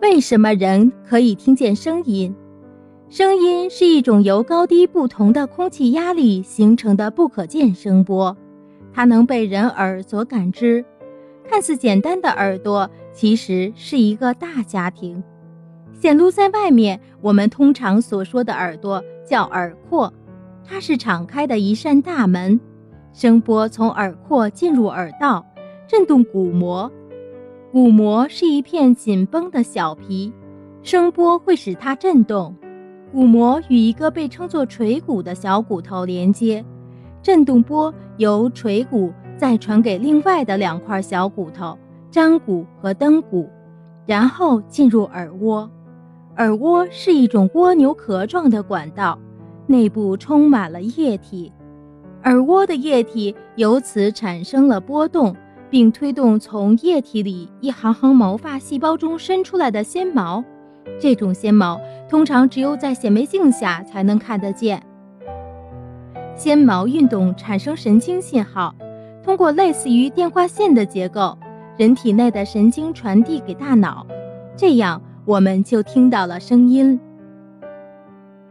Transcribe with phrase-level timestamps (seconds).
[0.00, 2.34] 为什么人可以听见声音？
[3.08, 8.36] 声音是一种由高低不同的空气压力形成的不可见声波，
[8.92, 10.84] 它能被人耳所感知。
[11.44, 15.22] 看似简单的耳朵，其实是一个大家庭。
[15.92, 20.12] 显露在外面，我们通常所说的耳朵叫耳廓，
[20.64, 22.60] 它是敞开的一扇大门，
[23.12, 25.44] 声波从耳廓进入耳道，
[25.88, 26.90] 震动鼓膜。
[27.78, 30.32] 鼓膜是一片紧绷的小皮，
[30.82, 32.52] 声波会使它震动。
[33.12, 36.64] 鼓膜与一个被称作锤骨的小骨头连接，
[37.22, 41.78] 振动波由锤骨再传给另外的两块小骨头——
[42.10, 43.48] 章骨和蹬骨，
[44.06, 45.70] 然后进入耳蜗。
[46.36, 49.16] 耳蜗是一种蜗牛壳状的管道，
[49.68, 51.52] 内部充满了液体，
[52.24, 55.36] 耳蜗的液体由此产生了波动。
[55.70, 60.42] 并推动从液体里一行行毛发细胞中伸出来的纤毛，
[60.98, 64.82] 这种纤毛通常只有在显微镜下才能看得见。
[66.34, 68.74] 纤毛运动产生神经信号，
[69.22, 71.36] 通过类似于电话线的结构，
[71.76, 74.06] 人体内的神经传递给大脑，
[74.56, 76.98] 这样我们就听到了声音。